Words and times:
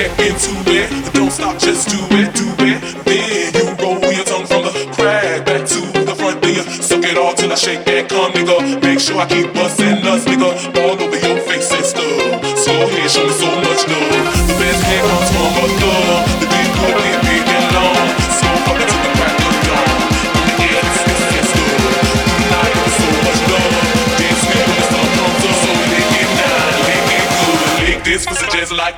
neck 0.00 0.18
into 0.18 0.52
it. 0.70 0.88
Don't 1.12 1.30
stop, 1.30 1.58
just 1.58 1.88
do 1.88 1.98
it, 2.16 2.32
do 2.34 2.46
it. 2.64 2.80
Then 3.04 3.52
you 3.54 3.66
roll 3.82 4.12
your 4.12 4.24
tongue 4.24 4.46
from 4.46 4.64
the 4.64 4.72
crack 4.92 5.44
back 5.44 5.66
to 5.68 5.80
the 6.06 6.14
front. 6.14 6.40
Then 6.42 6.54
you 6.54 6.62
suck 6.62 7.04
it 7.04 7.16
all 7.18 7.34
till 7.34 7.52
I 7.52 7.54
shake 7.54 7.86
and 7.86 8.08
come, 8.08 8.32
nigga. 8.32 8.82
Make 8.82 9.00
sure 9.00 9.18
I 9.18 9.26
keep 9.28 9.52
busting 9.52 10.00
us, 10.12 10.24
nigga. 10.24 10.50
All 10.80 10.96
over 11.02 11.18
your 11.26 11.40
face 11.44 11.72
and 11.72 11.84
stuff. 11.84 12.58
So 12.58 12.72
ahead, 12.72 13.10
show 13.10 13.26
me 13.26 13.32
so 13.32 13.46
much 13.60 13.88
love. 13.88 14.19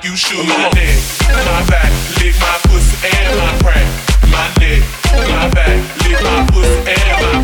Like 0.03 0.11
you 0.11 0.17
should. 0.17 0.47
My 0.47 0.71
neck, 0.71 0.99
my 1.29 1.67
back, 1.69 1.93
lick 2.19 2.35
my 2.41 2.59
pussy 2.65 3.09
and 3.09 3.39
my 3.39 3.59
crack. 3.63 3.87
My 4.31 4.49
neck, 4.61 4.83
my 5.29 5.49
back, 5.51 6.05
lick 6.05 6.23
my 6.23 6.47
pussy 6.51 6.91
and 6.91 7.23
my 7.23 7.42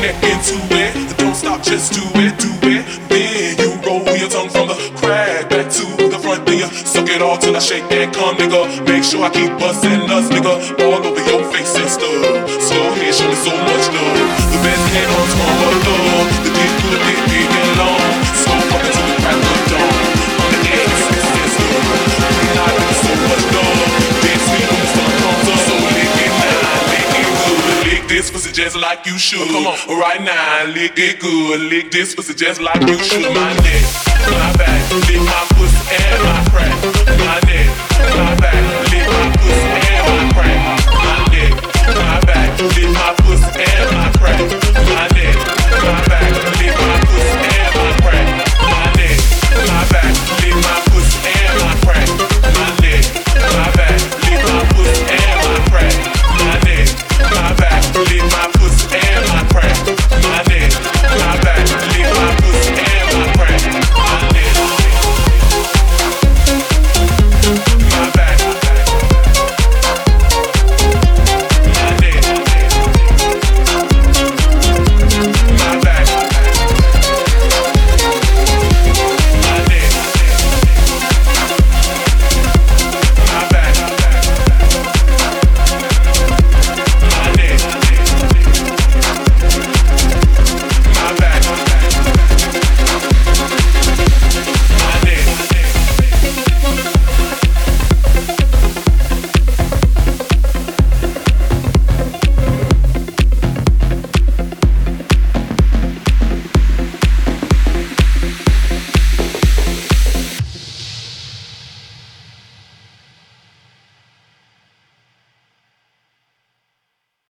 neck 0.00 0.16
into 0.22 0.56
it. 0.74 1.16
Don't 1.18 1.34
stop, 1.34 1.62
just 1.62 1.92
do 1.92 2.02
it, 2.20 2.38
do 2.38 2.50
it. 2.68 2.84
Then 3.08 3.58
you 3.58 3.70
roll 3.86 4.16
your 4.16 4.28
tongue 4.28 4.50
from 4.50 4.68
the 4.68 4.76
crack 4.96 5.48
back 5.50 5.70
to 5.70 5.84
the 6.10 6.18
front. 6.18 6.46
Then 6.46 6.58
you 6.58 6.68
suck 6.86 7.08
it 7.08 7.22
all 7.22 7.38
till 7.38 7.56
I 7.56 7.60
shake 7.60 7.90
and 7.90 8.12
come, 8.14 8.36
nigga. 8.36 8.86
Make 8.86 9.04
sure 9.04 9.24
I 9.24 9.30
keep 9.30 9.50
busting 9.58 10.06
nuts, 10.06 10.28
nigga. 10.28 10.54
All 10.80 10.94
over 11.06 11.23
just 28.54 28.76
like 28.76 29.04
you 29.04 29.18
should. 29.18 29.40
Oh, 29.40 29.46
come 29.50 29.66
on. 29.66 30.00
Right 30.00 30.22
now, 30.22 30.64
lick 30.66 30.92
it 30.96 31.18
good. 31.18 31.60
Lick 31.60 31.90
this 31.90 32.14
pussy 32.14 32.34
just 32.34 32.60
like 32.60 32.80
you 32.82 32.96
should. 33.02 33.22
My 33.34 33.52
neck, 33.52 33.82
my 34.30 34.52
back, 34.56 34.90
lick 35.08 35.20
my 35.20 35.46
pussy 35.50 35.96
and 35.96 36.22
my 36.22 36.44
crack. 36.50 36.84
My 37.18 37.40
neck, 37.50 37.66
my 38.16 38.36
back. 38.36 38.73